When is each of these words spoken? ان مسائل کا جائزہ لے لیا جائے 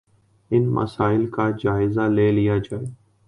ان 0.51 0.63
مسائل 0.69 1.25
کا 1.31 1.49
جائزہ 1.63 2.07
لے 2.09 2.31
لیا 2.31 2.57
جائے 2.57 2.85